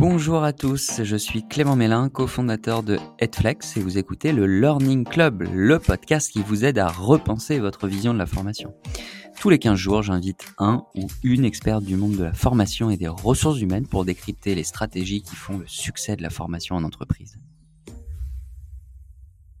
[0.00, 5.04] Bonjour à tous, je suis Clément Mélin, cofondateur de Headflex et vous écoutez le Learning
[5.04, 8.72] Club, le podcast qui vous aide à repenser votre vision de la formation.
[9.40, 12.96] Tous les 15 jours, j'invite un ou une experte du monde de la formation et
[12.96, 16.84] des ressources humaines pour décrypter les stratégies qui font le succès de la formation en
[16.84, 17.36] entreprise.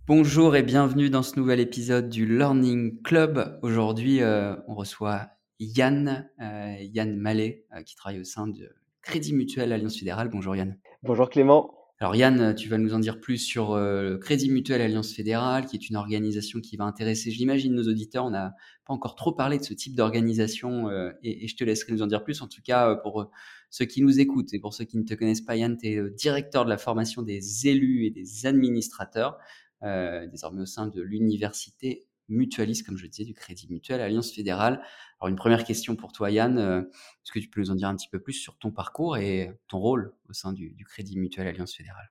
[0.06, 3.58] Bonjour et bienvenue dans ce nouvel épisode du Learning Club.
[3.62, 8.70] Aujourd'hui, euh, on reçoit Yann, euh, Yann Mallet, euh, qui travaille au sein de
[9.08, 10.28] Crédit Mutuel Alliance Fédérale.
[10.28, 10.76] Bonjour Yann.
[11.02, 11.72] Bonjour Clément.
[11.98, 15.64] Alors Yann, tu vas nous en dire plus sur euh, le Crédit Mutuel Alliance Fédérale,
[15.64, 18.26] qui est une organisation qui va intéresser, j'imagine, nos auditeurs.
[18.26, 18.52] On n'a
[18.84, 22.06] pas encore trop parlé de ce type d'organisation euh, et, je te laisserai nous en
[22.06, 22.42] dire plus.
[22.42, 23.30] En tout cas, euh, pour
[23.70, 26.10] ceux qui nous écoutent et pour ceux qui ne te connaissent pas, Yann, tu es
[26.10, 29.38] directeur de la formation des élus et des administrateurs,
[29.82, 34.82] désormais au sein de l'université mutualiste, comme je disais, du Crédit Mutuel Alliance Fédérale.
[35.20, 36.58] Alors une première question pour toi, Yann.
[36.58, 39.16] Euh, est-ce que tu peux nous en dire un petit peu plus sur ton parcours
[39.16, 42.10] et ton rôle au sein du, du Crédit Mutuel Alliance Fédérale?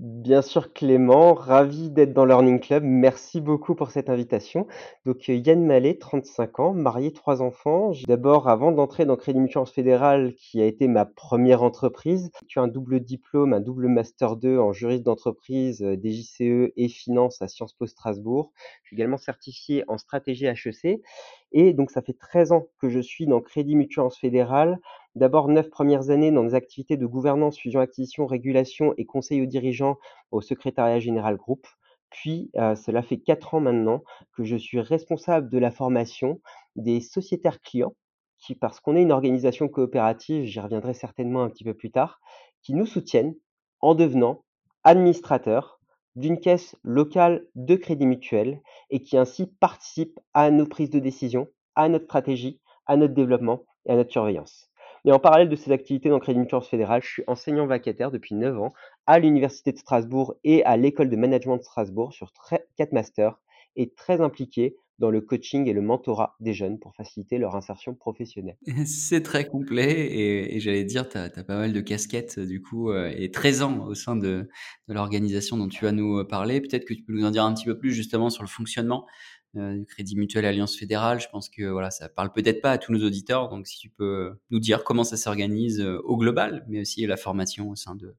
[0.00, 2.84] Bien sûr Clément, ravi d'être dans Learning Club.
[2.84, 4.68] Merci beaucoup pour cette invitation.
[5.04, 7.90] Donc euh, Yann Mallet, 35 ans, marié, trois enfants.
[8.06, 12.68] D'abord, avant d'entrer dans Crédit Mutuel Fédéral, qui a été ma première entreprise, j'ai un
[12.68, 17.72] double diplôme, un double master 2 en juriste d'entreprise, euh, DJCE et finance à Sciences
[17.72, 18.52] Po Strasbourg.
[18.84, 21.00] Je suis également certifié en stratégie HEC.
[21.50, 24.78] Et donc ça fait 13 ans que je suis dans Crédit Mutuel Fédéral
[25.18, 29.46] D'abord, neuf premières années dans des activités de gouvernance, fusion, acquisition, régulation et conseil aux
[29.46, 29.98] dirigeants
[30.30, 31.66] au secrétariat général groupe.
[32.08, 34.04] Puis, euh, cela fait quatre ans maintenant
[34.36, 36.40] que je suis responsable de la formation
[36.76, 37.96] des sociétaires clients,
[38.38, 42.20] qui, parce qu'on est une organisation coopérative, j'y reviendrai certainement un petit peu plus tard,
[42.62, 43.34] qui nous soutiennent
[43.80, 44.44] en devenant
[44.84, 45.80] administrateurs
[46.14, 51.48] d'une caisse locale de crédit mutuel et qui ainsi participent à nos prises de décision,
[51.74, 54.70] à notre stratégie, à notre développement et à notre surveillance.
[55.08, 58.34] Et en parallèle de ces activités dans Crédit Mutuel Fédéral, je suis enseignant vacataire depuis
[58.34, 58.74] 9 ans
[59.06, 62.30] à l'Université de Strasbourg et à l'École de Management de Strasbourg sur
[62.76, 63.40] 4 masters
[63.74, 67.94] et très impliqué dans le coaching et le mentorat des jeunes pour faciliter leur insertion
[67.94, 68.56] professionnelle.
[68.86, 73.12] C'est très complet et, j'allais dire, tu as, pas mal de casquettes du coup euh,
[73.16, 74.48] et 13 ans au sein de,
[74.88, 76.60] l'organisation dont tu vas nous parler.
[76.60, 79.06] Peut-être que tu peux nous en dire un petit peu plus justement sur le fonctionnement
[79.56, 81.20] euh, du Crédit Mutuel Alliance Fédérale.
[81.20, 83.48] Je pense que voilà, ça parle peut-être pas à tous nos auditeurs.
[83.48, 87.16] Donc, si tu peux nous dire comment ça s'organise euh, au global, mais aussi la
[87.16, 88.14] formation au sein de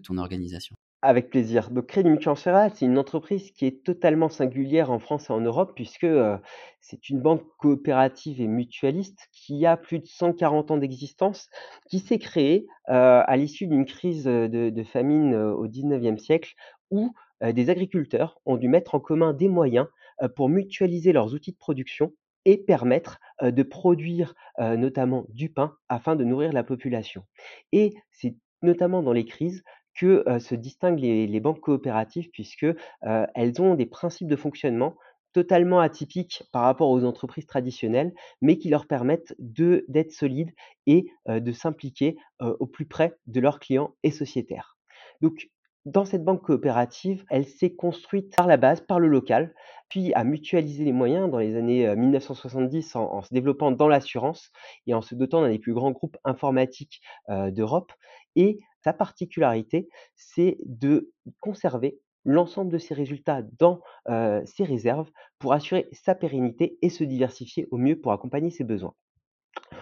[0.00, 0.76] ton organisation.
[1.06, 1.70] Avec plaisir.
[1.70, 2.34] Donc Crédit Mutuel
[2.74, 6.38] c'est une entreprise qui est totalement singulière en France et en Europe puisque euh,
[6.80, 11.50] c'est une banque coopérative et mutualiste qui a plus de 140 ans d'existence,
[11.90, 16.54] qui s'est créée à l'issue d'une crise de, de famine au 19e siècle
[16.90, 19.88] où des agriculteurs ont dû mettre en commun des moyens
[20.36, 22.14] pour mutualiser leurs outils de production
[22.46, 27.24] et permettre de produire notamment du pain afin de nourrir la population.
[27.72, 29.62] Et c'est notamment dans les crises
[29.94, 32.66] que se distinguent les, banques coopératives puisque
[33.02, 34.96] elles ont des principes de fonctionnement
[35.32, 40.52] totalement atypiques par rapport aux entreprises traditionnelles, mais qui leur permettent d'être solides
[40.86, 44.78] et de s'impliquer au plus près de leurs clients et sociétaires.
[45.20, 45.48] Donc
[45.84, 49.54] dans cette banque coopérative, elle s'est construite par la base, par le local,
[49.90, 54.50] puis a mutualisé les moyens dans les années 1970 en, se développant dans l'assurance
[54.86, 57.92] et en se dotant d'un des plus grands groupes informatiques d'Europe.
[58.36, 65.88] Et sa particularité, c'est de conserver l'ensemble de ses résultats dans ses réserves pour assurer
[65.92, 68.94] sa pérennité et se diversifier au mieux pour accompagner ses besoins.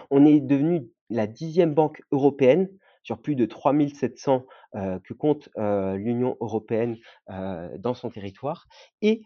[0.09, 2.69] On est devenu la dixième banque européenne
[3.03, 6.97] sur plus de 3700 euh, que compte l'Union européenne
[7.27, 8.67] dans son territoire.
[9.01, 9.23] Et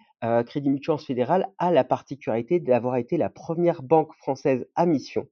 [0.47, 5.27] Crédit Mutuel Fédéral a la particularité d'avoir été la première banque française à mission,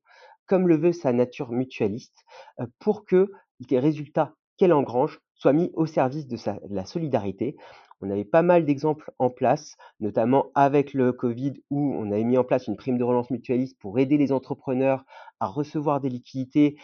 [0.45, 2.23] comme le veut sa nature mutualiste,
[2.79, 3.31] pour que
[3.69, 6.38] les résultats qu'elle engrange soient mis au service de,
[6.69, 7.55] la solidarité.
[8.01, 12.38] On avait pas mal d'exemples en place, notamment avec le Covid, où on avait mis
[12.38, 15.03] en place une prime de relance mutualiste pour aider les entrepreneurs
[15.39, 16.77] à recevoir des liquidités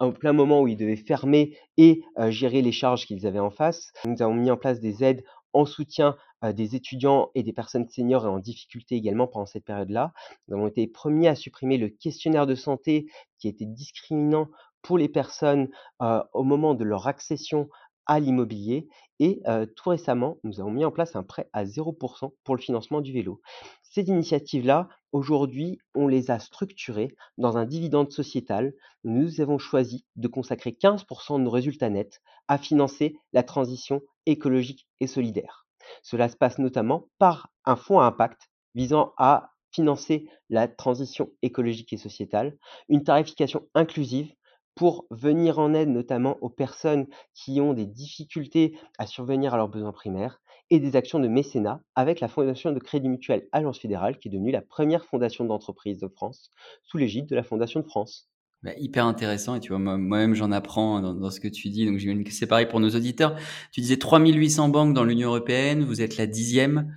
[0.00, 3.92] en plein moment où ils devaient fermer et gérer les charges qu'ils avaient en face.
[4.04, 6.16] Nous avons mis en place des aides en soutien
[6.54, 10.12] des étudiants et des personnes seniors et en difficulté également pendant cette période-là.
[10.46, 13.06] Nous avons été premiers à supprimer le questionnaire de santé
[13.38, 14.48] qui était discriminant
[14.82, 15.68] pour les personnes
[16.00, 17.68] au moment de leur accession
[18.06, 18.88] à l'immobilier.
[19.20, 19.42] Et
[19.76, 23.12] tout récemment, nous avons mis en place un prêt à 0% pour le financement du
[23.12, 23.40] vélo.
[23.82, 28.74] Ces initiatives-là, aujourd'hui, on les a structurées dans un dividende sociétal.
[29.02, 34.86] Nous avons choisi de consacrer 15% de nos résultats nets à financer la transition écologique
[35.00, 35.66] et solidaire.
[36.02, 41.92] Cela se passe notamment par un fonds à impact visant à financer la transition écologique
[41.92, 42.56] et sociétale,
[42.88, 44.32] une tarification inclusive
[44.78, 49.68] pour venir en aide notamment aux personnes qui ont des difficultés à survenir à leurs
[49.68, 50.40] besoins primaires
[50.70, 54.30] et des actions de mécénat avec la Fondation de Crédit Mutuel Alliance Fédérale qui est
[54.30, 56.52] devenue la première fondation d'entreprise de France
[56.84, 58.28] sous l'égide de la Fondation de France.
[58.62, 61.98] Bah, hyper intéressant et tu vois moi-même j'en apprends dans, ce que tu dis donc
[61.98, 63.34] j'imagine que c'est pareil pour nos auditeurs.
[63.72, 66.94] Tu disais 3800 banques dans l'Union européenne, vous êtes la dixième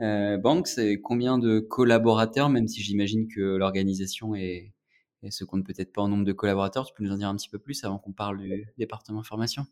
[0.00, 4.73] euh, banque, c'est combien de collaborateurs même si j'imagine que l'organisation est,
[5.24, 6.86] et se compte peut-être pas en nombre de collaborateurs.
[6.86, 9.66] Tu peux nous en dire un petit peu plus avant qu'on parle du département formation?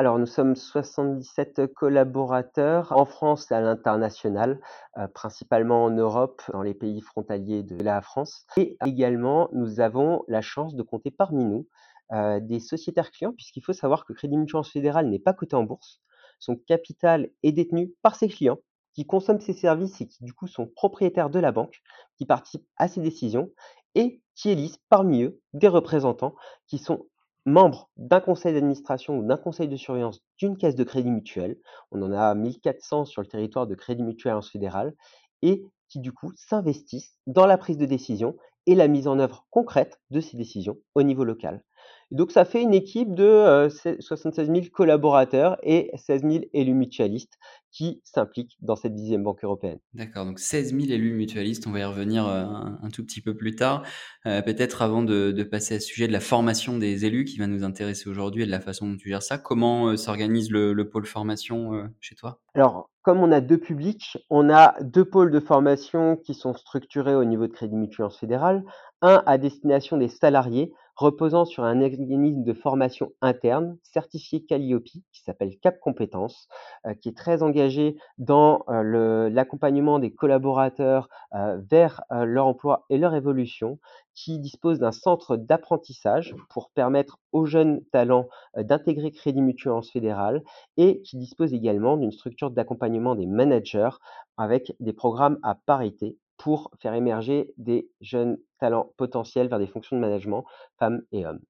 [0.00, 4.60] Alors, nous sommes 77 collaborateurs en France et à l'international,
[4.96, 8.46] euh, principalement en Europe, dans les pays frontaliers de la France.
[8.56, 11.66] Et également, nous avons la chance de compter parmi nous
[12.12, 15.64] euh, des sociétaires clients, puisqu'il faut savoir que Crédit Mutuel Fédéral n'est pas coté en
[15.64, 16.00] bourse.
[16.38, 18.58] Son capital est détenu par ses clients
[18.94, 21.82] qui consomment ses services et qui du coup sont propriétaires de la banque,
[22.16, 23.50] qui participent à ses décisions
[23.94, 26.34] et qui élisent parmi eux des représentants
[26.66, 27.06] qui sont
[27.44, 31.58] membres d'un conseil d'administration ou d'un conseil de surveillance d'une caisse de crédit mutuel.
[31.90, 34.94] On en a 1400 sur le territoire de Crédit Mutuel en fédéral
[35.42, 38.36] et qui du coup s'investissent dans la prise de décision
[38.66, 41.64] et la mise en œuvre concrète de ces décisions au niveau local
[42.10, 43.68] donc ça fait une équipe de
[44.00, 47.38] 76 000 collaborateurs et 16 000 élus mutualistes
[47.70, 49.78] qui s'impliquent dans cette dixième banque européenne.
[49.92, 53.54] D'accord, donc 16 000 élus mutualistes, on va y revenir un, tout petit peu plus
[53.54, 53.82] tard.
[54.24, 57.46] Peut-être avant de, de, passer à ce sujet de la formation des élus qui va
[57.46, 60.88] nous intéresser aujourd'hui et de la façon dont tu gères ça, comment s'organise le, le,
[60.88, 62.40] pôle formation chez toi?
[62.54, 67.14] Alors, comme on a deux publics, on a deux pôles de formation qui sont structurés
[67.14, 68.64] au niveau de Crédit Mutuel fédéral,
[69.02, 75.22] un à destination des salariés reposant sur un organisme de formation interne certifié Calliope qui
[75.22, 76.48] s'appelle Cap Compétences,
[76.86, 82.98] euh, qui est très engagé dans euh, l'accompagnement des collaborateurs euh, vers leur emploi et
[82.98, 83.78] leur évolution,
[84.14, 90.42] qui dispose d'un centre d'apprentissage pour permettre aux jeunes talents d'intégrer Crédit Mutuel fédéral
[90.76, 93.90] et qui dispose également d'une structure d'accompagnement des managers
[94.36, 99.96] avec des programmes à parité pour faire émerger des jeunes talents potentiels vers des fonctions
[99.96, 100.44] de management,
[100.78, 101.40] femmes et hommes.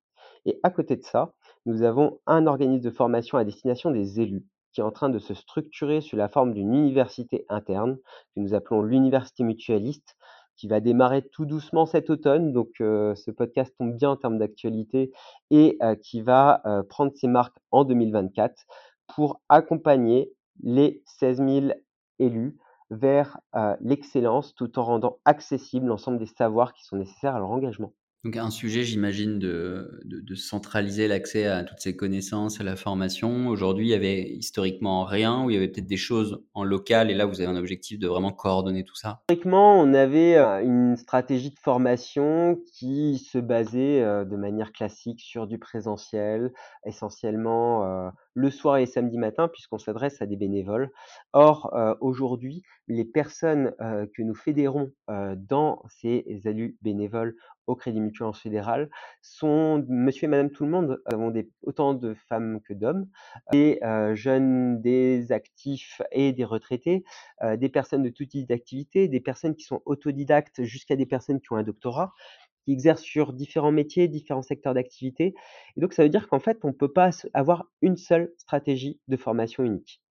[0.45, 1.35] Et à côté de ça,
[1.67, 5.19] nous avons un organisme de formation à destination des élus qui est en train de
[5.19, 7.97] se structurer sous la forme d'une université interne
[8.35, 10.17] que nous appelons l'université mutualiste
[10.57, 12.53] qui va démarrer tout doucement cet automne.
[12.53, 15.13] Donc euh, ce podcast tombe bien en termes d'actualité
[15.51, 18.67] et euh, qui va euh, prendre ses marques en 2024
[19.15, 20.33] pour accompagner
[20.63, 21.67] les 16 000
[22.19, 22.59] élus
[22.91, 23.39] vers
[23.81, 27.93] l'excellence tout en rendant accessible l'ensemble des savoirs qui sont nécessaires à leur engagement.
[28.25, 33.47] Donc un sujet, j'imagine, de, de, centraliser l'accès à toutes ces connaissances, à la formation.
[33.47, 37.13] Aujourd'hui, il y avait historiquement rien, ou il y avait peut-être des choses en local,
[37.13, 39.23] et là, vous avez un objectif de vraiment coordonner tout ça?
[39.31, 45.59] Historiquement, on avait une stratégie de formation qui se basait de manière classique sur du
[45.59, 46.53] présentiel,
[46.85, 50.91] essentiellement le soir et samedi matin, puisqu'on s'adresse à des bénévoles.
[51.33, 57.35] Or, aujourd'hui, les personnes que nous fédérons dans ces élus bénévoles
[57.69, 58.89] au Crédit Mutuel fédéral
[59.21, 61.01] sont monsieur et madame tout le monde.
[61.07, 61.33] Nous avons
[61.63, 63.07] autant de femmes que d'hommes,
[63.53, 67.05] des euh, jeunes, des actifs et des retraités,
[67.43, 71.41] euh, des personnes de tout type d'activité, des personnes qui sont autodidactes jusqu'à des personnes
[71.41, 72.13] qui ont un doctorat
[72.73, 75.35] exercent sur différents métiers, différents secteurs d'activité.
[75.77, 79.01] Et donc, ça veut dire qu'en fait, on ne peut pas avoir une seule stratégie
[79.09, 80.03] de formation unique.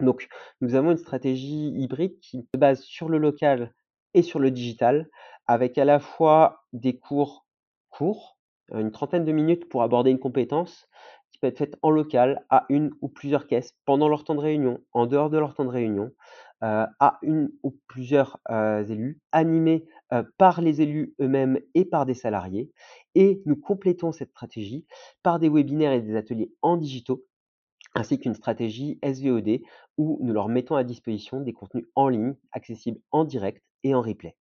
[0.00, 0.28] Donc,
[0.60, 3.72] nous avons une stratégie hybride qui se base sur le local
[4.14, 5.08] et sur le digital,
[5.46, 7.46] avec à la fois des cours
[7.90, 8.36] courts,
[8.72, 10.88] euh, une trentaine de minutes pour aborder une compétence
[11.30, 14.40] qui peut être faite en local à une ou plusieurs caisses pendant leur temps de
[14.40, 16.10] réunion, en dehors de leur temps de réunion,
[16.62, 19.86] euh, à une ou plusieurs euh, élus, animés
[20.38, 22.70] par les élus eux-mêmes et par des salariés.
[23.14, 24.86] Et nous complétons cette stratégie
[25.22, 27.24] par des webinaires et des ateliers en digitaux
[27.94, 29.60] ainsi qu'une stratégie SVOD
[29.96, 34.02] où nous leur mettons à disposition des contenus en ligne accessibles en direct et en
[34.02, 34.36] replay.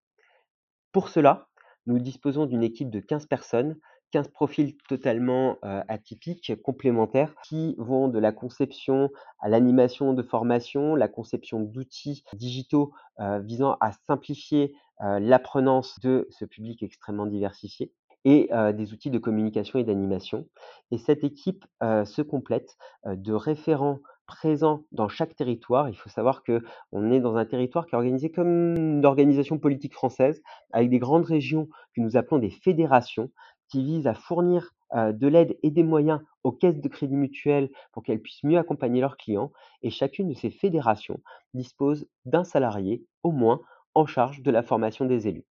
[0.91, 1.47] Pour cela,
[1.85, 3.77] nous disposons d'une équipe de 15 personnes,
[4.11, 11.07] 15 profils totalement atypiques, complémentaires, qui vont de la conception à l'animation de formation, la
[11.07, 17.91] conception d'outils digitaux visant à simplifier l'apprenance de ce public extrêmement diversifié
[18.23, 20.47] et des outils de communication et d'animation.
[20.91, 22.75] Et cette équipe se complète
[23.05, 25.89] de référents présent dans chaque territoire.
[25.89, 29.93] Il faut savoir qu'on est dans un territoire qui est organisé comme une organisation politique
[29.93, 33.29] française, avec des grandes régions que nous appelons des fédérations,
[33.69, 38.01] qui visent à fournir de l'aide et des moyens aux caisses de crédit mutuel pour
[38.01, 39.51] qu'elles puissent mieux accompagner leurs clients.
[39.83, 41.19] Et chacune de ces fédérations
[41.53, 43.61] dispose d'un salarié au moins
[43.95, 45.45] en charge de la formation des élus.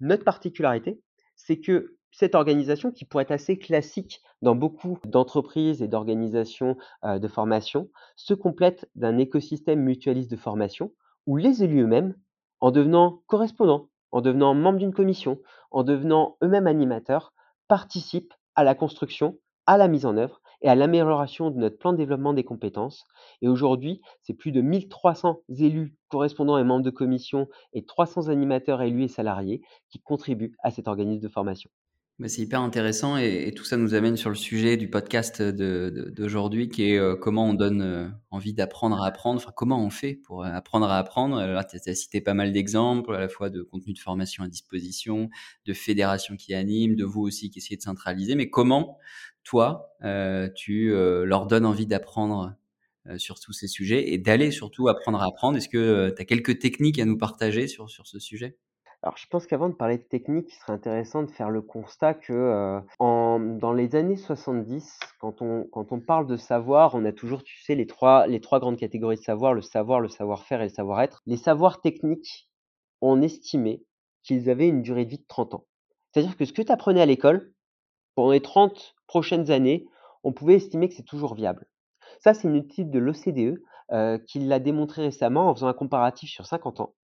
[0.00, 1.00] Notre particularité,
[1.36, 7.28] c'est que cette organisation, qui pourrait être assez classique dans beaucoup d'entreprises et d'organisations de
[7.28, 10.92] formation, se complète d'un écosystème mutualiste de formation
[11.26, 12.16] où les élus eux-mêmes,
[12.60, 15.38] en devenant correspondants, en devenant membres d'une commission,
[15.70, 17.32] en devenant eux-mêmes animateurs,
[17.68, 21.92] participent à la construction, à la mise en œuvre et à l'amélioration de notre plan
[21.92, 23.04] de développement des compétences.
[23.42, 28.82] Et aujourd'hui, c'est plus de 1300 élus, correspondants et membres de commission et 300 animateurs
[28.82, 31.70] élus et salariés qui contribuent à cet organisme de formation.
[32.20, 36.68] Bah, c'est hyper intéressant et, tout ça nous amène sur le sujet du podcast d'aujourd'hui
[36.68, 40.16] qui est euh, comment on donne euh, envie d'apprendre à apprendre, enfin comment on fait
[40.16, 41.38] pour apprendre à apprendre?
[41.38, 44.48] Alors tu as cité pas mal d'exemples, à la fois de contenu de formation à
[44.48, 45.30] disposition,
[45.64, 48.98] de fédérations qui animent, de vous aussi qui essayez de centraliser, mais comment
[49.42, 52.54] toi, euh, tu leur donnes envie d'apprendre
[53.16, 55.56] sur tous ces sujets et d'aller surtout apprendre à apprendre?
[55.56, 58.58] Est-ce que tu as quelques techniques à nous partager sur, sur ce sujet?
[59.02, 62.12] Alors, je pense qu'avant de parler de technique, il serait intéressant de faire le constat
[62.12, 67.06] que, euh, en dans les années 70, quand on quand on parle de savoir, on
[67.06, 68.26] a toujours, tu sais, les trois
[68.60, 71.22] grandes catégories de savoir, le savoir, le savoir-faire et le savoir-être.
[71.24, 72.50] Les savoirs techniques,
[73.00, 73.82] on estimait
[74.22, 75.64] qu'ils avaient une durée de vie de 30 ans.
[76.12, 77.54] C'est-à-dire que ce que tu apprenais à l'école,
[78.14, 79.86] pendant les 30 prochaines années,
[80.24, 81.66] on pouvait estimer que c'est toujours viable.
[82.18, 86.30] Ça, c'est une étude de l'OCDE, euh, qui l'a démontré récemment en faisant un comparatif
[86.30, 86.94] sur 50 ans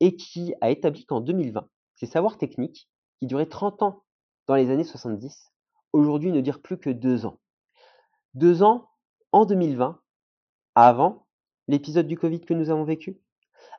[0.00, 2.88] et qui a établi qu'en 2020, ces savoirs techniques,
[3.18, 4.02] qui duraient 30 ans
[4.46, 5.52] dans les années 70,
[5.92, 7.38] aujourd'hui ne durent plus que 2 ans.
[8.34, 8.88] 2 ans
[9.32, 10.00] en 2020,
[10.74, 11.26] avant
[11.68, 13.20] l'épisode du Covid que nous avons vécu,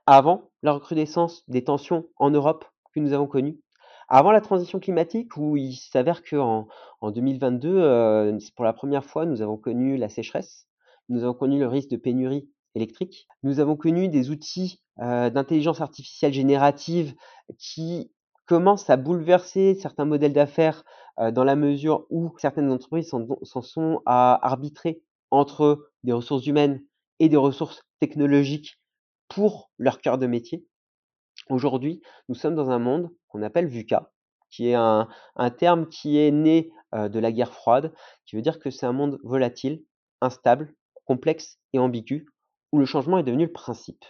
[0.06, 3.60] avant la recrudescence des tensions en Europe que nous avons connues,
[4.08, 6.68] avant la transition climatique où il s'avère qu'en
[7.00, 10.68] en 2022, euh, pour la première fois, nous avons connu la sécheresse,
[11.08, 12.50] nous avons connu le risque de pénurie
[13.44, 17.14] Nous avons connu des outils euh, d'intelligence artificielle générative
[17.58, 18.12] qui
[18.46, 20.84] commencent à bouleverser certains modèles d'affaires
[21.20, 25.02] euh, dans la mesure où certaines entreprises s'en sont à arbitrer
[25.32, 26.84] entre des ressources humaines
[27.20, 28.80] et des ressources technologiques
[29.30, 30.66] pour leur cœur de métier.
[31.50, 34.12] Aujourd'hui, nous sommes dans un monde qu'on appelle VUCA,
[34.50, 35.08] qui est un,
[35.58, 37.94] terme qui est né euh, de la guerre froide,
[38.26, 39.84] qui veut dire que c'est un monde volatile,
[40.22, 40.74] instable,
[41.06, 42.26] complexe et ambigu,
[42.72, 44.06] où le changement est devenu le principe.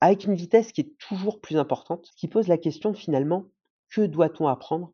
[0.00, 3.46] Avec une vitesse qui est toujours plus importante, qui pose la question finalement,
[3.90, 4.92] que doit-on apprendre?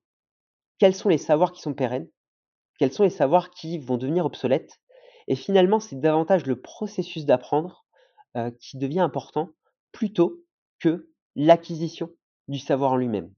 [0.78, 2.08] Quels sont les savoirs qui sont pérennes?
[2.78, 4.80] Quels sont les savoirs qui vont devenir obsolètes?
[5.28, 7.84] Et finalement, c'est davantage le processus d'apprendre
[8.36, 9.50] euh, qui devient important
[9.92, 10.44] plutôt
[10.78, 12.10] que l'acquisition
[12.48, 13.32] du savoir en lui-même.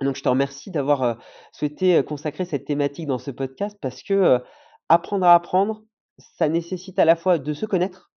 [0.00, 1.14] Donc je te remercie d'avoir euh,
[1.52, 4.40] souhaité euh, consacrer cette thématique dans ce podcast parce que
[4.88, 5.82] apprendre à apprendre,
[6.18, 8.09] ça nécessite à la fois de se connaître,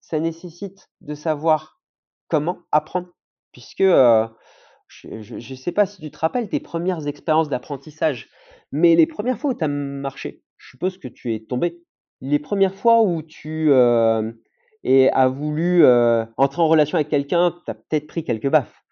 [0.00, 1.80] ça nécessite de savoir
[2.28, 3.08] comment apprendre,
[3.52, 8.28] puisque je ne sais pas si tu te rappelles tes premières expériences d'apprentissage,
[8.72, 11.82] mais les premières fois où tu as marché, je suppose que tu es tombé.
[12.20, 18.06] Les premières fois où tu as voulu entrer en relation avec quelqu'un, tu as peut-être
[18.06, 18.82] pris quelques baffes.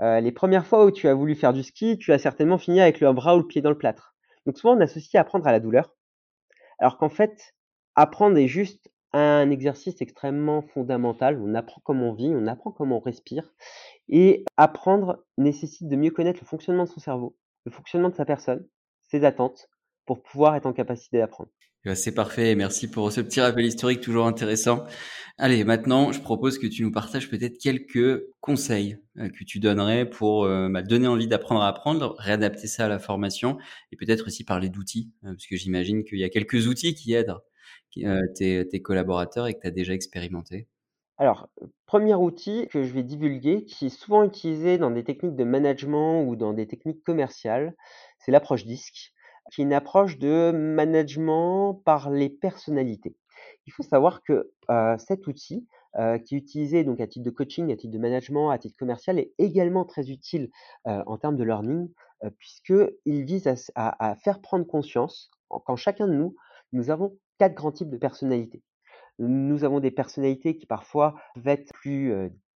[0.00, 3.00] les premières fois où tu as voulu faire du ski, tu as certainement fini avec
[3.00, 4.14] le bras ou le pied dans le plâtre.
[4.46, 5.94] Donc souvent on associe apprendre à la douleur,
[6.78, 7.54] alors qu'en fait,
[7.94, 11.40] apprendre est juste un exercice extrêmement fondamental.
[11.40, 13.54] On apprend comment on vit, on apprend comment on respire.
[14.08, 18.24] Et apprendre nécessite de mieux connaître le fonctionnement de son cerveau, le fonctionnement de sa
[18.24, 18.66] personne,
[19.02, 19.68] ses attentes,
[20.04, 21.50] pour pouvoir être en capacité d'apprendre.
[21.84, 24.84] Eh ben, c'est parfait, merci pour ce petit rappel historique toujours intéressant.
[25.36, 30.08] Allez, maintenant, je propose que tu nous partages peut-être quelques conseils euh, que tu donnerais
[30.08, 33.58] pour euh, bah, donner envie d'apprendre à apprendre, réadapter ça à la formation
[33.92, 37.12] et peut-être aussi parler d'outils, euh, parce que j'imagine qu'il y a quelques outils qui
[37.12, 37.36] aident
[38.02, 40.66] euh, tes, collaborateurs et que tu as déjà expérimenté?
[41.16, 41.48] Alors,
[41.86, 46.24] premier outil que je vais divulguer, qui est souvent utilisé dans des techniques de management
[46.24, 47.74] ou dans des techniques commerciales,
[48.18, 49.12] c'est l'approche DISC,
[49.52, 53.16] qui est une approche de management par les personnalités.
[53.66, 57.30] Il faut savoir que euh, cet outil, euh, qui est utilisé donc à titre de
[57.30, 60.50] coaching, à titre de management, à titre commercial, est également très utile
[60.84, 61.88] en termes de learning,
[62.38, 66.34] puisqu'il vise à, faire prendre conscience, quand chacun de nous,
[66.72, 68.62] nous avons quatre grands types de personnalités.
[69.18, 72.12] Nous avons des personnalités qui parfois peuvent être plus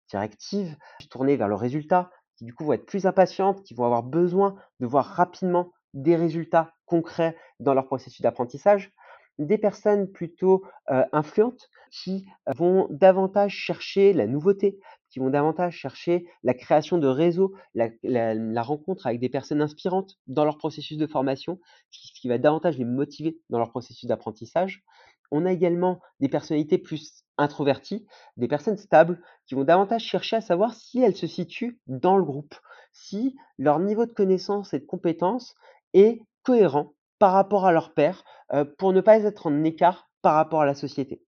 [0.10, 0.76] directives,
[1.10, 4.56] tournées vers le résultat, qui du coup vont être plus impatientes, qui vont avoir besoin
[4.80, 8.92] de voir rapidement des résultats concrets dans leur processus d'apprentissage.
[9.40, 14.80] Des personnes plutôt influentes qui vont davantage chercher la nouveauté,
[15.20, 20.58] vont davantage chercher la création de réseaux, la, rencontre avec des personnes inspirantes dans leur
[20.58, 21.60] processus de formation,
[21.92, 24.84] ce qui va davantage les motiver dans leur processus d'apprentissage.
[25.32, 28.06] On a également des personnalités plus introverties,
[28.38, 32.24] des personnes stables qui vont davantage chercher à savoir si elles se situent dans le
[32.24, 32.56] groupe,
[32.94, 35.56] si leur niveau de connaissance et de compétence
[35.94, 40.36] est cohérent par rapport à leur père, euh, pour ne pas être en écart par
[40.36, 41.22] rapport à la société.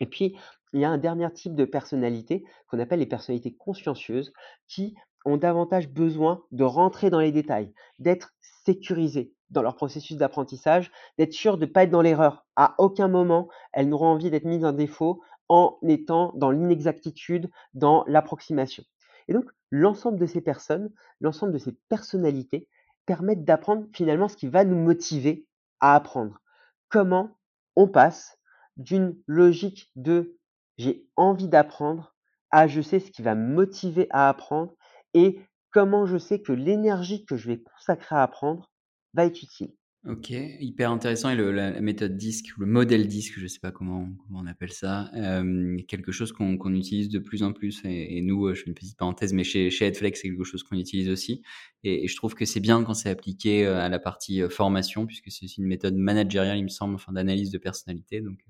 [0.00, 0.36] Et puis,
[0.72, 4.32] il y a un dernier type de personnalité qu'on appelle les personnalités consciencieuses
[4.68, 10.90] qui ont davantage besoin de rentrer dans les détails, d'être sécurisées dans leur processus d'apprentissage,
[11.18, 12.46] d'être sûres de ne pas être dans l'erreur.
[12.56, 18.04] À aucun moment, elles n'auront envie d'être mises en défaut en étant dans l'inexactitude, dans
[18.06, 18.84] l'approximation.
[19.28, 22.68] Et donc, l'ensemble de ces personnes, l'ensemble de ces personnalités
[23.04, 25.46] permettent d'apprendre finalement ce qui va nous motiver
[25.80, 26.40] à apprendre.
[26.88, 27.36] Comment
[27.76, 28.38] on passe
[28.76, 30.38] d'une logique de
[30.82, 32.14] j'ai envie d'apprendre
[32.50, 34.74] à je sais ce qui va me motiver à apprendre
[35.14, 38.70] et comment je sais que l'énergie que je vais consacrer à apprendre
[39.14, 39.72] va être utile.
[40.04, 41.30] Ok, hyper intéressant.
[41.30, 45.08] Et la, méthode DISC, le modèle DISC, je ne sais pas comment, on appelle ça,
[45.14, 47.80] euh, quelque chose qu'on utilise de plus en plus.
[47.84, 50.64] Et, nous, euh, je fais une petite parenthèse, mais chez, chez Headflex, c'est quelque chose
[50.64, 51.42] qu'on utilise aussi.
[51.84, 55.30] Et, je trouve que c'est bien quand c'est appliqué euh, à la partie formation, puisque
[55.30, 58.20] c'est une méthode managériale, il me semble, enfin, d'analyse de personnalité.
[58.20, 58.40] Donc,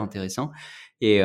[0.00, 0.50] intéressant.
[1.00, 1.20] Et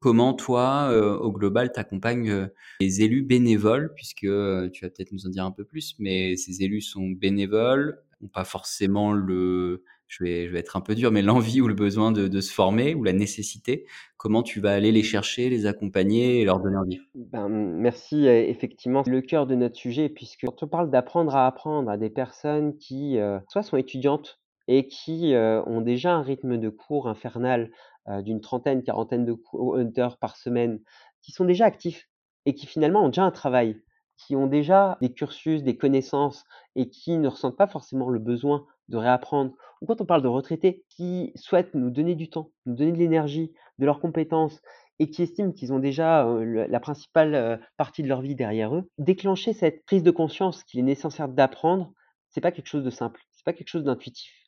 [0.00, 0.90] comment, toi,
[1.20, 2.48] au global, tu accompagnes
[2.80, 6.62] les élus bénévoles, puisque tu vas peut-être nous en dire un peu plus, mais ces
[6.62, 11.68] élus sont bénévoles pas forcément le, je vais, être un peu dur, mais l'envie ou
[11.68, 15.66] le besoin de, se former ou la nécessité, comment tu vas aller les chercher, les
[15.66, 17.00] accompagner et leur donner envie?
[17.14, 21.46] Ben, Merci, euh, effectivement, le cœur de notre sujet, puisque quand on parle d'apprendre à
[21.46, 26.22] apprendre à des personnes qui euh, soit sont étudiantes et qui euh, ont déjà un
[26.22, 27.70] rythme de cours infernal
[28.24, 30.80] d'une trentaine, quarantaine de heures par semaine,
[31.22, 32.08] qui sont déjà actifs
[32.46, 33.80] et qui finalement ont déjà un travail
[34.16, 36.44] qui ont déjà des cursus, des connaissances
[36.76, 40.28] et qui ne ressentent pas forcément le besoin de réapprendre, ou quand on parle de
[40.28, 44.60] retraités qui souhaitent nous donner du temps, nous donner de l'énergie, de leurs compétences
[44.98, 49.52] et qui estiment qu'ils ont déjà la principale partie de leur vie derrière eux, déclencher
[49.52, 51.92] cette prise de conscience qu'il est nécessaire d'apprendre,
[52.28, 54.41] c'est pas quelque chose de simple, c'est pas quelque chose d'intuitif.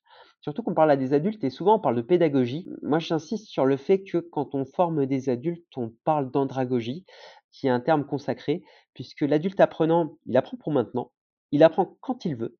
[0.44, 2.68] Surtout qu'on parle à des adultes et souvent on parle de pédagogie.
[2.83, 7.07] Moi j'insiste sur le fait que quand on forme des adultes, on parle d'andragogie
[7.50, 11.12] qui est un terme consacré, puisque l'adulte apprenant, il apprend pour maintenant,
[11.50, 12.59] il apprend quand il veut,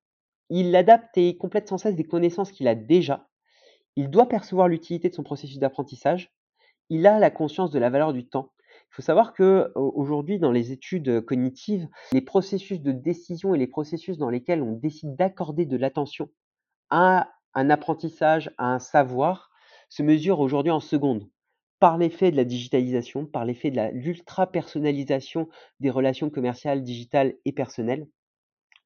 [0.49, 3.29] il adapte et complète sans cesse des connaissances qu'il a déjà,
[3.97, 6.33] il doit percevoir l'utilité de son processus d'apprentissage,
[6.89, 8.55] il a la conscience de la valeur du temps.
[8.71, 13.67] Il faut savoir que aujourd'hui, dans les études cognitives, les processus de décision et les
[13.67, 16.31] processus dans lesquels on décide d'accorder de l'attention
[16.89, 19.51] à un apprentissage, à un savoir,
[19.89, 21.29] se mesurent aujourd'hui en secondes
[21.81, 25.49] par l'effet de la digitalisation, par l'effet de l'ultra-personnalisation
[25.81, 28.09] des relations commerciales, digitales et personnelles.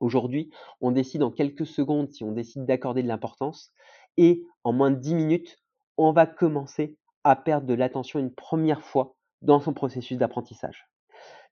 [0.01, 0.51] Aujourd'hui,
[0.81, 3.73] on décide en quelques secondes si on décide d'accorder de l'importance
[4.17, 5.59] et en moins de 10 minutes,
[5.97, 10.89] on va commencer à perdre de l'attention une première fois dans son processus d'apprentissage.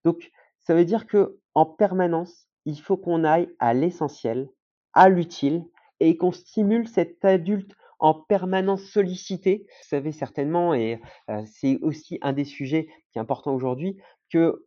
[0.04, 4.48] Donc, ça veut dire que en permanence, il faut qu'on aille à l'essentiel,
[4.92, 5.64] à l'utile
[6.00, 9.66] et qu'on stimule cet adulte en permanence sollicité.
[9.68, 11.00] Vous savez certainement, et
[11.46, 13.96] c'est aussi un des sujets qui est important aujourd'hui,
[14.30, 14.66] que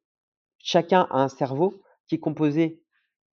[0.57, 2.81] chacun a un cerveau qui est composé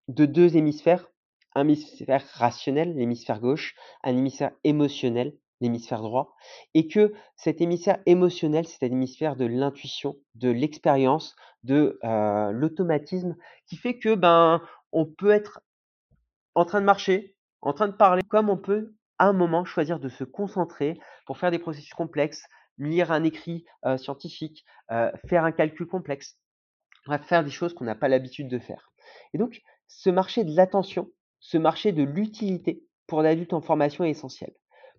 [0.09, 1.11] de deux hémisphères,
[1.55, 6.35] un hémisphère rationnel, l'hémisphère gauche, un hémisphère émotionnel, l'hémisphère droit,
[6.75, 11.99] et que cet hémisphère émotionnel, c'est un hémisphère de l'intuition, de l'expérience, de
[12.53, 14.61] l'automatisme, qui fait que ben
[14.93, 15.63] on peut être
[16.55, 19.99] en train de marcher, en train de parler, comme on peut à un moment choisir
[19.99, 22.45] de se concentrer pour faire des processus complexes,
[22.79, 23.65] lire un écrit
[23.97, 24.65] scientifique,
[25.27, 26.39] faire un calcul complexe,
[27.23, 28.93] faire des choses qu'on n'a pas l'habitude de faire.
[29.33, 34.11] Et donc, ce marché de l'attention, ce marché de l'utilité pour l'adulte en formation est
[34.11, 34.53] essentiel.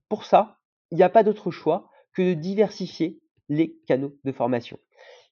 [0.10, 0.58] Pour ça,
[0.92, 4.80] il n'y a pas d'autre choix que de diversifier les canaux de formation.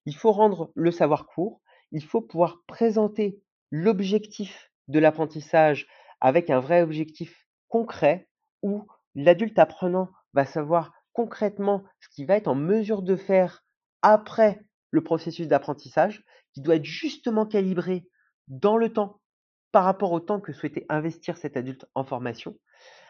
[0.05, 1.61] Il faut rendre le savoir court,
[1.91, 5.87] il faut pouvoir présenter l'objectif de l'apprentissage
[6.21, 8.29] avec un vrai objectif concret
[8.61, 13.63] où l'adulte apprenant va savoir concrètement ce qu'il va être en mesure de faire
[14.01, 16.23] après le processus d'apprentissage,
[16.53, 18.07] qui doit être justement calibré
[18.47, 19.19] dans le temps
[19.71, 22.57] par rapport au temps que souhaitait investir cet adulte en formation,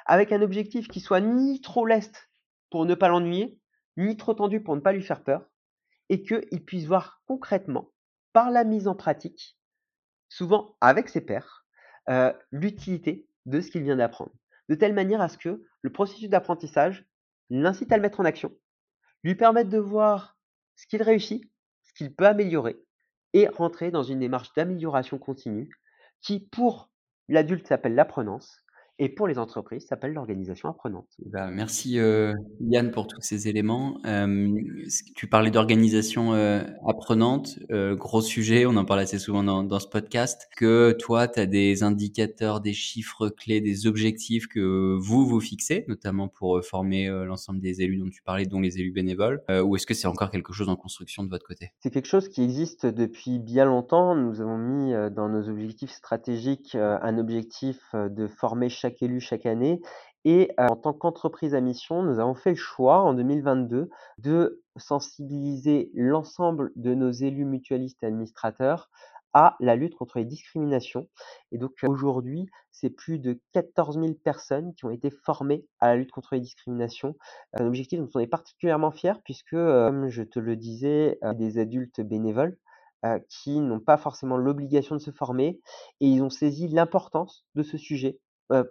[0.06, 2.30] avec un objectif qui soit ni trop leste
[2.72, 3.60] pour ne pas l'ennuyer,
[3.98, 5.48] ni trop tendu pour ne pas lui faire peur,
[6.10, 7.92] et qu'il puisse voir concrètement,
[8.34, 9.58] par la mise en pratique,
[10.30, 11.65] souvent avec ses pairs,
[12.10, 14.32] euh, l'utilité de ce qu'il vient d'apprendre.
[14.70, 17.06] De telle manière à ce que le processus d'apprentissage
[17.50, 18.52] l'incite à le mettre en action,
[19.24, 20.38] lui permette de voir
[20.76, 21.44] ce qu'il réussit,
[21.84, 22.78] ce qu'il peut améliorer,
[23.34, 25.70] et rentrer dans une démarche d'amélioration continue
[26.22, 26.90] qui, pour
[27.28, 28.65] l'adulte, s'appelle l'apprenance,
[28.98, 31.10] Et pour les entreprises, ça s'appelle l'organisation apprenante.
[31.26, 34.00] Bah, merci, heu, Yann pour tous ces éléments.
[34.06, 34.56] Hem,
[35.16, 39.88] tu parlais d'organisation, heu, apprenante, gros sujet, on en parle assez souvent dans dans ce
[39.88, 40.48] podcast.
[40.56, 45.84] Que toi, tu as des indicateurs, des chiffres clés, des objectifs que vous, vous fixez,
[45.90, 49.44] notamment pour, former, l'ensemble des élus dont tu parlais, dont les élus bénévoles?
[49.50, 51.74] Ou est-ce que c'est encore quelque chose en construction de votre côté?
[51.82, 54.16] C'est quelque chose qui existe depuis bien longtemps.
[54.16, 59.82] Nous avons mis, dans nos objectifs stratégiques, un objectif, de former chaque élu chaque année
[60.26, 64.64] et heu, en tant qu'entreprise à mission, nous avons fait le choix en 2022 de
[64.78, 68.90] sensibiliser l'ensemble de nos élus mutualistes et administrateurs
[69.34, 71.08] à la lutte contre les discriminations
[71.52, 75.96] et donc aujourd'hui, c'est plus de 14 000 personnes qui ont été formées à la
[75.98, 77.16] lutte contre les discriminations.
[77.54, 81.58] Un objectif dont on est particulièrement fier puisque, comme je te le disais, heu, des
[81.58, 82.58] adultes bénévoles,
[83.30, 85.60] qui n'ont pas forcément l'obligation de se former
[86.00, 88.20] et ils ont saisi l'importance de ce sujet,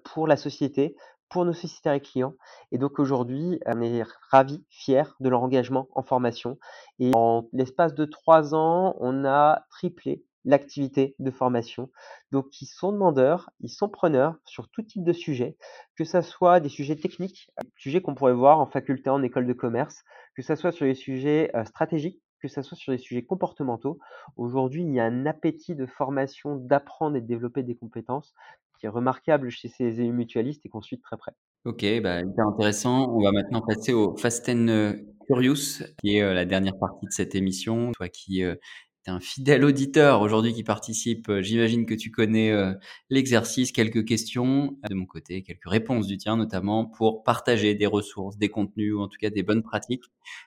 [0.04, 0.96] pour la société,
[1.30, 2.34] pour nos sociétaires et clients
[2.70, 6.58] et donc aujourd'hui, on est ravis, fiers de leur engagement en formation
[6.98, 11.90] et en l'espace de 3 ans, on a triplé l'activité de formation.
[12.30, 15.56] Donc ils sont demandeurs, ils sont preneurs sur tout type de sujet,
[15.96, 19.46] que ça soit des sujets techniques, des sujets qu'on pourrait voir en faculté, en école
[19.46, 20.04] de commerce,
[20.36, 23.98] que ça soit sur les sujets, stratégiques, que ça soit sur les sujets comportementaux.
[24.36, 28.34] Aujourd'hui, il y a un appétit de formation, d'apprendre et de développer des compétences
[28.88, 31.32] remarquable chez ces mutualistes et qu'on suit de très près.
[31.64, 33.10] OK, bah, hyper intéressant.
[33.14, 34.94] On va maintenant passer au Fast and
[35.26, 37.92] Curious, qui est, heu, la dernière partie de cette émission.
[37.92, 38.42] Toi qui,
[39.04, 42.52] tu es un fidèle auditeur aujourd'hui qui participe, j'imagine que tu connais,
[43.10, 43.72] l'exercice.
[43.72, 48.48] Quelques questions de mon côté, quelques réponses du tien notamment pour partager des ressources, des
[48.48, 50.04] contenus ou en tout cas des bonnes pratiques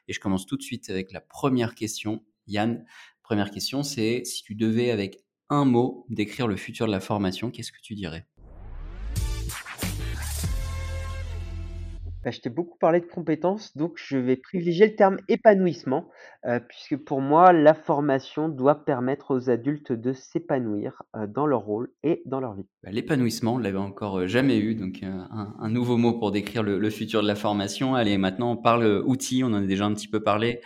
[0.08, 2.24] et je commence tout de suite avec la première question.
[2.48, 2.86] Yann,
[3.22, 7.52] première question, c'est si tu devais avec un mot décrire le futur de la formation,
[7.52, 8.26] qu'est-ce que tu dirais?
[12.24, 16.10] Bah, je t'ai beaucoup parlé de compétences, donc je vais privilégier le terme épanouissement,
[16.46, 21.62] heu, puisque pour moi, la formation doit permettre aux adultes de s'épanouir, heu, dans leur
[21.62, 22.66] rôle et dans leur vie.
[22.84, 26.64] Bah, l'épanouissement, on l'avait encore, heu, jamais eu, donc un un nouveau mot pour décrire
[26.64, 27.96] le le futur de la formation.
[27.96, 30.60] Allez, maintenant on parle, outils, on en a déjà un petit peu parlé.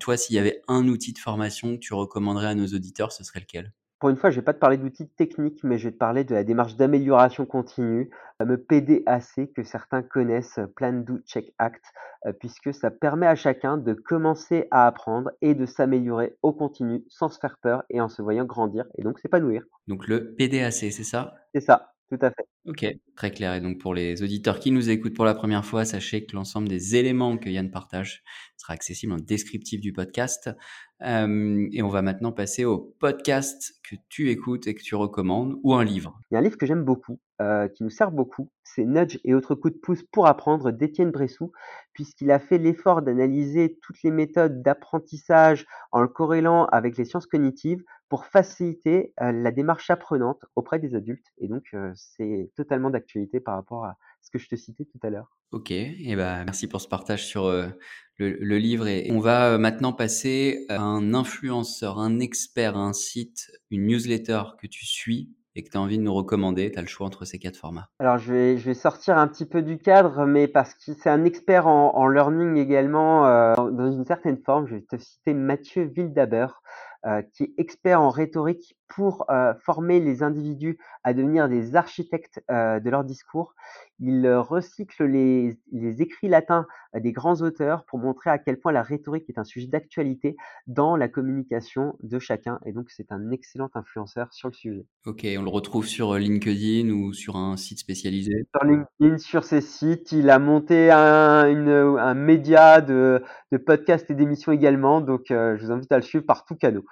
[0.00, 3.22] Toi, s'il y avait un outil de formation que tu recommanderais à nos auditeurs, ce
[3.24, 3.72] serait lequel?
[4.02, 6.24] Pour une fois, je vais pas te parler d'outils techniques, mais je vais te parler
[6.24, 8.10] de la démarche d'amélioration continue,
[8.40, 11.84] le fameux PDAC que certains connaissent, Plan, Do, Check, Act,
[12.26, 17.04] heu, puisque ça permet à chacun de commencer à apprendre et de s'améliorer au continu
[17.06, 19.62] sans se faire peur et en se voyant grandir et donc s'épanouir.
[19.86, 21.34] Donc le PDAC, c'est ça?
[21.54, 22.44] C'est ça, tout à fait.
[22.66, 25.86] OK, très clair et donc pour les auditeurs qui nous écoutent pour la première fois,
[25.86, 28.22] sachez que l'ensemble des éléments que Yann partage
[28.58, 30.50] sera accessible en descriptif du podcast.
[31.00, 35.74] Et on va maintenant passer au podcast que tu écoutes et que tu recommandes ou
[35.74, 36.20] un livre.
[36.30, 39.18] Il y a un livre que j'aime beaucoup, heu, qui nous sert beaucoup, c'est Nudge
[39.24, 41.50] et autres coups de pouce pour apprendre d'Étienne Bressou,
[41.92, 47.26] puisqu'il a fait l'effort d'analyser toutes les méthodes d'apprentissage en le corrélant avec les sciences
[47.26, 52.90] cognitives pour faciliter, heu, la démarche apprenante auprès des adultes et donc heu, c'est totalement
[52.90, 55.38] d'actualité par rapport à ce que je te citais tout à l'heure.
[55.52, 57.72] OK et bah, merci pour ce partage sur, heu,
[58.18, 63.50] le le livre et on va, maintenant passer à un influenceur, un expert, un site,
[63.70, 66.70] une newsletter que tu suis et que tu as envie de nous recommander.
[66.70, 67.88] Tu as le choix entre ces 4 formats.
[67.98, 71.08] Alors je vais je vais sortir un petit peu du cadre, mais parce que c'est
[71.10, 73.22] un expert en en learning également,
[73.56, 74.66] dans une certaine forme.
[74.66, 76.48] Je vais te citer Mathieu Wildaber, heu,
[77.34, 82.80] qui est expert en rhétorique pour, heu, former les individus à devenir des architectes, heu,
[82.80, 83.54] de leur discours.
[84.00, 88.72] Il, heu, recycle les les écrits latins, des grands auteurs pour montrer à quel point
[88.72, 93.30] la rhétorique est un sujet d'actualité dans la communication de chacun et donc c'est un
[93.30, 94.86] excellent influenceur sur le sujet.
[95.06, 98.44] OK, on le retrouve sur, LinkedIn ou sur un site spécialisé?
[98.54, 104.10] Sur LinkedIn, sur ses sites, il a monté un une, un média de de podcasts
[104.10, 106.84] et d'émissions également, donc je vous invite à le suivre par tous canaux.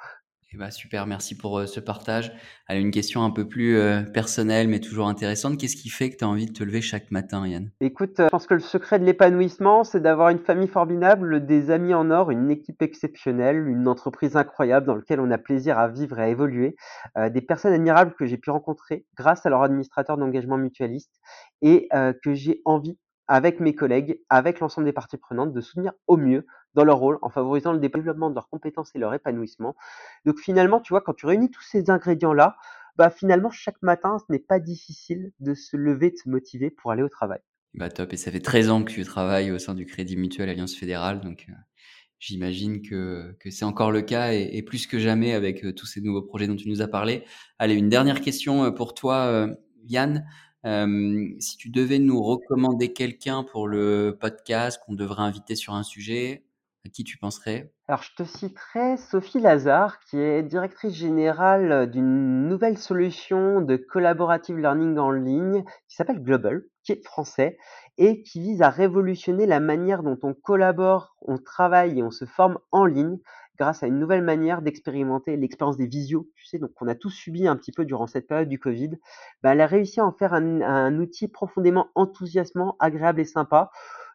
[0.52, 2.32] Et bah, super, merci pour, heu, ce partage.
[2.66, 5.56] Allez, une question un peu plus, heu, personnelle, mais toujours intéressante.
[5.56, 7.70] Qu'est-ce qui fait que tu as envie de te lever chaque matin, Yann?
[7.80, 11.70] Écoute, heu, je pense que le secret de l'épanouissement, c'est d'avoir une famille formidable, des
[11.70, 15.86] amis en or, une équipe exceptionnelle, une entreprise incroyable dans lequel on a plaisir à
[15.86, 16.74] vivre et à évoluer,
[17.16, 21.20] des personnes admirables que j'ai pu rencontrer grâce à leur administrateur d'engagement mutualiste
[21.62, 21.88] et
[22.24, 22.98] que j'ai envie,
[23.30, 27.18] avec mes collègues, avec l'ensemble des parties prenantes, de soutenir au mieux dans leur rôle,
[27.22, 29.76] en favorisant le développement de leurs compétences et leur épanouissement.
[30.24, 32.56] Donc finalement, tu vois, quand tu réunis tous ces ingrédients-là,
[32.96, 36.90] bah, finalement, chaque matin, ce n'est pas difficile de se lever, de se motiver pour
[36.90, 37.38] aller au travail.
[37.74, 40.48] Bah, top et ça fait 13 ans que tu travailles au sein du Crédit Mutuel
[40.48, 41.52] Alliance Fédérale, donc heu,
[42.18, 46.00] j'imagine que que c'est encore le cas et plus que jamais avec, heu, tous ces
[46.00, 47.22] nouveaux projets dont tu nous as parlé.
[47.60, 49.48] Allez, une dernière question, heu, pour toi,
[49.86, 50.26] Yann.
[50.64, 56.44] Si tu devais nous recommander quelqu'un pour le podcast qu'on devrait inviter sur un sujet,
[56.86, 57.72] à qui tu penserais?
[57.88, 64.58] Alors, je te citerai Sophie Lazare, qui est directrice générale d'une nouvelle solution de collaborative
[64.58, 67.58] learning en ligne qui s'appelle Global, qui est français
[67.98, 72.24] et qui vise à révolutionner la manière dont on collabore, on travaille et on se
[72.24, 73.18] forme en ligne
[73.60, 77.10] grâce à une nouvelle manière d'expérimenter l'expérience des visios, tu sais, donc qu'on a tous
[77.10, 78.92] subi un petit peu durant cette période du Covid.
[79.42, 83.70] Bah, elle a réussi à en faire un, outil profondément enthousiasmant, agréable et sympa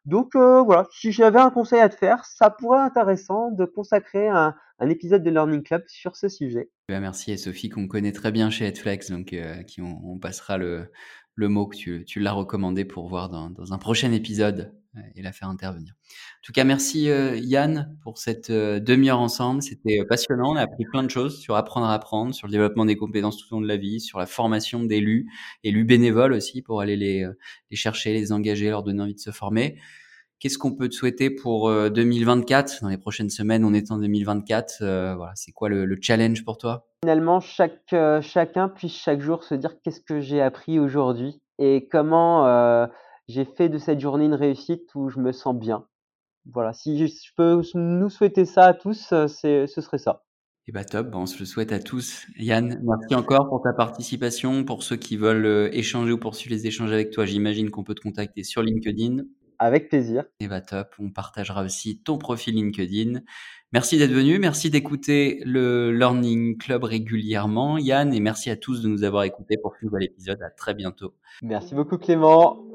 [0.05, 3.65] donc euh, voilà, si j'avais un conseil à te faire, ça pourrait être intéressant de
[3.65, 4.53] consacrer un,
[4.87, 6.69] épisode de Learning Club sur ce sujet.
[6.89, 10.59] Ben, merci à Sophie qu'on connaît très bien chez Headflex, donc euh, qui on, passera
[10.59, 10.91] le,
[11.37, 14.75] mot que tu, l'as recommandé pour voir dans, un prochain épisode
[15.15, 15.93] et la faire intervenir.
[15.93, 19.61] En tout cas, merci euh, Yann pour cette euh, demi-heure ensemble.
[19.61, 20.53] C'était passionnant.
[20.53, 23.37] On a appris plein de choses sur apprendre à apprendre, sur le développement des compétences
[23.37, 25.27] tout au long de la vie, sur la formation d'élus,
[25.63, 27.25] élus bénévoles aussi pour aller les,
[27.71, 29.77] les chercher, les engager, leur donner envie de se former.
[30.39, 35.15] Qu'est-ce qu'on peut te souhaiter pour 2024 Dans les prochaines semaines, on est en 2024.
[35.15, 36.87] voilà, c'est quoi le, le, challenge pour toi?
[37.03, 42.45] Finalement, chaque, chacun puisse chaque jour se dire qu'est-ce que j'ai appris aujourd'hui et comment
[43.27, 45.85] j'ai fait de cette journée une réussite où je me sens bien.
[46.45, 50.23] Voilà, si je peux nous souhaiter ça à tous, euh, c'est, ce serait ça.
[50.67, 52.25] Et eh bah top, on se le souhaite à tous.
[52.37, 54.63] Yann, merci encore pour ta participation.
[54.63, 57.93] Pour ceux qui veulent euh, échanger ou poursuivre les échanges avec toi, j'imagine qu'on peut
[57.93, 59.25] te contacter sur LinkedIn.
[59.59, 60.23] Avec plaisir.
[60.39, 63.21] Et eh bah top, on partagera aussi ton profil LinkedIn.
[63.73, 68.87] Merci d'être venu, merci d'écouter le Learning Club régulièrement, Yann, et merci à tous de
[68.87, 70.41] nous avoir écoutés pour ce nouvel épisode.
[70.41, 71.13] À très bientôt.
[71.43, 72.74] Merci beaucoup Clément.